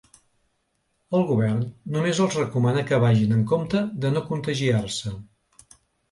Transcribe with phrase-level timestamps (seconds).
[1.17, 1.59] El govern
[1.95, 5.13] només els recomana que vagin en compte de no contagiar-se.